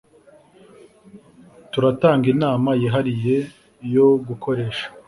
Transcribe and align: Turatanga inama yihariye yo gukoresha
Turatanga 1.71 2.25
inama 2.33 2.69
yihariye 2.81 3.35
yo 3.93 4.07
gukoresha 4.27 4.85